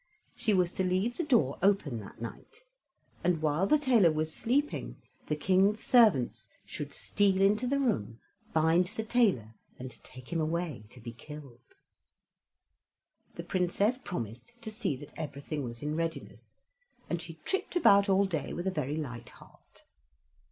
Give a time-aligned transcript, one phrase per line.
[0.35, 2.63] She was to leave the door open that night,
[3.23, 8.19] and while the tailor was sleeping, the King's servants should steal into the room,
[8.51, 11.61] bind the tailor, and take him away to be killed.
[13.35, 16.57] The Princess promised to see that everything was in readiness,
[17.07, 19.83] and she tripped about all day with a very light heart.